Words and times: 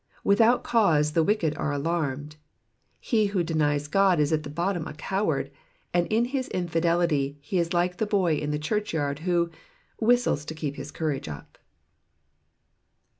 Without 0.23 0.63
cause 0.63 1.11
the 1.11 1.21
wicked 1.21 1.55
are 1.59 1.71
alarmed. 1.71 2.35
He 2.99 3.27
who 3.27 3.43
denies 3.43 3.87
God 3.87 4.19
is 4.19 4.33
at 4.33 4.55
bottom 4.55 4.87
a 4.87 4.93
coward, 4.95 5.51
and 5.93 6.07
in 6.07 6.25
his 6.25 6.47
infidelity 6.47 7.37
he 7.39 7.59
is 7.59 7.71
like 7.71 7.97
the 7.97 8.07
boy 8.07 8.33
in 8.37 8.49
the 8.49 8.57
churchyard 8.57 9.19
who 9.19 9.51
whistles 9.99 10.43
to 10.45 10.55
keep 10.55 10.75
his 10.75 10.89
courage 10.89 11.29
up." 11.29 11.59